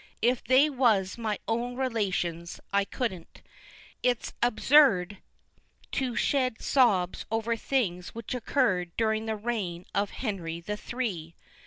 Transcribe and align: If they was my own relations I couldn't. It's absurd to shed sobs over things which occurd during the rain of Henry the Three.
If 0.23 0.43
they 0.43 0.67
was 0.67 1.15
my 1.15 1.37
own 1.47 1.75
relations 1.75 2.59
I 2.73 2.85
couldn't. 2.85 3.43
It's 4.01 4.33
absurd 4.41 5.19
to 5.91 6.15
shed 6.15 6.59
sobs 6.59 7.27
over 7.29 7.55
things 7.55 8.15
which 8.15 8.33
occurd 8.33 8.97
during 8.97 9.27
the 9.27 9.35
rain 9.35 9.85
of 9.93 10.09
Henry 10.09 10.59
the 10.59 10.75
Three. 10.75 11.35